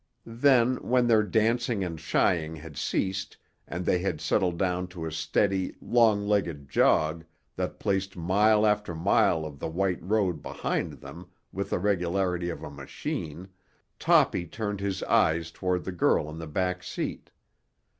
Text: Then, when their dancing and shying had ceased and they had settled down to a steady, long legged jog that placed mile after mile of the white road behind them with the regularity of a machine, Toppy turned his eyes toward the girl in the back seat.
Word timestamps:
Then, 0.25 0.77
when 0.77 1.05
their 1.05 1.21
dancing 1.21 1.83
and 1.83 1.99
shying 1.99 2.55
had 2.55 2.75
ceased 2.75 3.37
and 3.67 3.85
they 3.85 3.99
had 3.99 4.19
settled 4.19 4.57
down 4.57 4.87
to 4.87 5.05
a 5.05 5.11
steady, 5.11 5.75
long 5.79 6.27
legged 6.27 6.67
jog 6.67 7.23
that 7.55 7.77
placed 7.77 8.17
mile 8.17 8.65
after 8.65 8.95
mile 8.95 9.45
of 9.45 9.59
the 9.59 9.69
white 9.69 10.01
road 10.01 10.41
behind 10.41 10.93
them 10.93 11.27
with 11.51 11.69
the 11.69 11.77
regularity 11.77 12.49
of 12.49 12.63
a 12.63 12.71
machine, 12.71 13.49
Toppy 13.99 14.47
turned 14.47 14.79
his 14.79 15.03
eyes 15.03 15.51
toward 15.51 15.83
the 15.83 15.91
girl 15.91 16.27
in 16.31 16.39
the 16.39 16.47
back 16.47 16.81
seat. 16.81 17.29